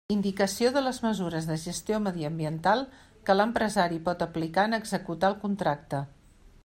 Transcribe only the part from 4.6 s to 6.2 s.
en executar el contracte.